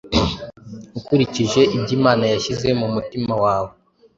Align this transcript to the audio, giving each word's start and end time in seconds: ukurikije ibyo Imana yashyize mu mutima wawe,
ukurikije 0.97 1.61
ibyo 1.75 1.91
Imana 1.97 2.23
yashyize 2.31 2.67
mu 2.79 2.87
mutima 2.95 3.33
wawe, 3.43 3.71